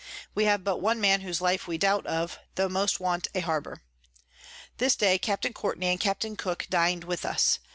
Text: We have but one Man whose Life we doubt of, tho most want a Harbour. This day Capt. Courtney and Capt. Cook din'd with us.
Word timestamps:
We 0.33 0.45
have 0.45 0.63
but 0.63 0.81
one 0.81 0.99
Man 0.99 1.21
whose 1.21 1.41
Life 1.41 1.67
we 1.67 1.77
doubt 1.77 2.07
of, 2.07 2.39
tho 2.55 2.67
most 2.67 2.99
want 2.99 3.27
a 3.35 3.41
Harbour. 3.41 3.83
This 4.79 4.95
day 4.95 5.19
Capt. 5.19 5.53
Courtney 5.53 5.89
and 5.89 5.99
Capt. 5.99 6.25
Cook 6.39 6.65
din'd 6.71 7.03
with 7.03 7.23
us. 7.23 7.59